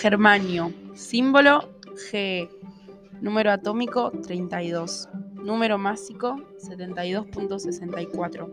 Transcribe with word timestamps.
Germanio, 0.00 0.72
símbolo 0.94 1.68
Ge, 2.08 2.48
número 3.20 3.50
atómico 3.50 4.10
32, 4.10 5.10
número 5.34 5.76
másico 5.76 6.40
72.64, 6.56 8.48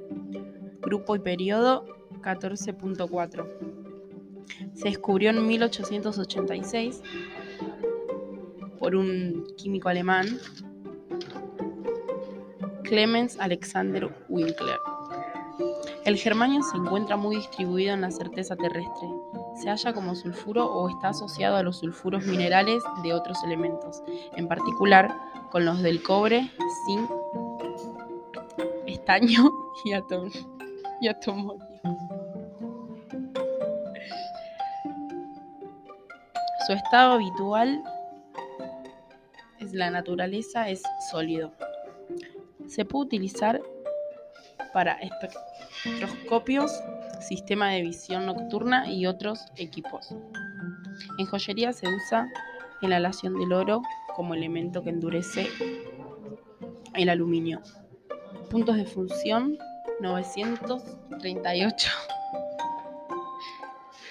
grupo 0.81 1.15
y 1.15 1.19
periodo 1.19 1.85
14.4. 2.21 3.47
Se 4.73 4.89
descubrió 4.89 5.29
en 5.29 5.47
1886 5.47 7.01
por 8.77 8.93
un 8.97 9.47
químico 9.55 9.87
alemán, 9.87 10.27
Clemens 12.83 13.39
Alexander 13.39 14.13
Winkler. 14.27 14.79
El 16.05 16.17
germanio 16.17 16.61
se 16.63 16.77
encuentra 16.77 17.17
muy 17.17 17.35
distribuido 17.35 17.93
en 17.93 18.01
la 18.01 18.11
certeza 18.11 18.55
terrestre. 18.55 19.07
Se 19.61 19.69
halla 19.69 19.93
como 19.93 20.15
sulfuro 20.15 20.65
o 20.65 20.89
está 20.89 21.09
asociado 21.09 21.57
a 21.57 21.63
los 21.63 21.79
sulfuros 21.79 22.25
minerales 22.25 22.83
de 23.03 23.13
otros 23.13 23.43
elementos, 23.43 24.01
en 24.35 24.47
particular 24.47 25.13
con 25.51 25.65
los 25.65 25.81
del 25.81 26.01
cobre, 26.03 26.49
zinc, 26.85 27.09
estaño 28.85 29.51
y 29.85 29.93
átomo. 29.93 30.29
Y 31.01 31.09
Su 36.65 36.73
estado 36.73 37.13
habitual 37.13 37.81
es 39.59 39.73
la 39.73 39.89
naturaleza 39.89 40.69
es 40.69 40.81
sólido. 41.11 41.51
Se 42.67 42.83
puede 42.83 43.05
utilizar 43.05 43.61
para 44.73 44.99
espectroscopios, 45.83 46.71
sistema 47.19 47.69
de 47.71 47.81
visión 47.81 48.25
nocturna 48.25 48.91
y 48.91 49.05
otros 49.05 49.39
equipos. 49.55 50.15
En 51.17 51.25
joyería 51.25 51.73
se 51.73 51.87
usa 51.87 52.27
en 52.81 52.89
la 52.89 52.97
aleación 52.97 53.39
del 53.39 53.53
oro 53.53 53.81
como 54.15 54.33
elemento 54.33 54.83
que 54.83 54.89
endurece 54.89 55.47
el 56.93 57.09
aluminio. 57.09 57.61
Puntos 58.49 58.77
de 58.77 58.85
función 58.85 59.57
938 59.99 61.89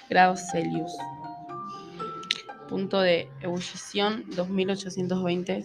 grados 0.08 0.40
Celsius. 0.52 0.92
Punto 2.68 3.00
de 3.00 3.28
ebullición 3.40 4.24
2820 4.34 5.64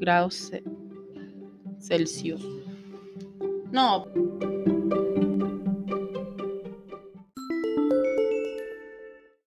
grados 0.00 0.52
Celsius. 1.80 2.46
No. 3.70 4.47